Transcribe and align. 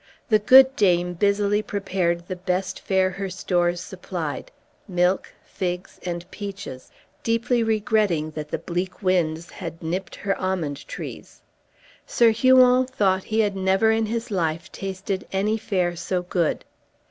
The 0.29 0.39
good 0.39 0.75
dame 0.75 1.13
busily 1.13 1.61
prepared 1.61 2.25
the 2.27 2.35
best 2.35 2.79
fare 2.79 3.11
her 3.11 3.29
stores 3.29 3.81
supplied, 3.81 4.49
milk, 4.87 5.31
figs, 5.45 5.99
and 6.03 6.25
peaches, 6.31 6.89
deeply 7.21 7.61
regretting 7.61 8.31
that 8.31 8.49
the 8.49 8.57
bleak 8.57 9.03
winds 9.03 9.51
had 9.51 9.83
nipped 9.83 10.15
her 10.15 10.35
almond 10.41 10.87
trees. 10.87 11.43
Sir 12.07 12.31
Huon 12.31 12.87
thought 12.87 13.25
he 13.25 13.41
had 13.41 13.55
never 13.55 13.91
in 13.91 14.07
his 14.07 14.31
life 14.31 14.71
tasted 14.71 15.27
any 15.31 15.59
fare 15.59 15.95
so 15.95 16.23
good. 16.23 16.65